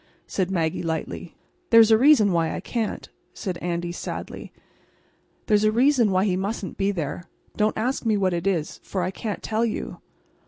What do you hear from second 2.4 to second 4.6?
I can't," said Andy, sadly.